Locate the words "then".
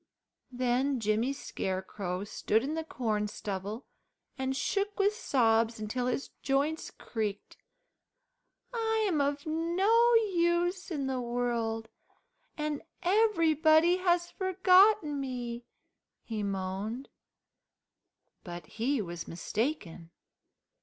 0.51-0.99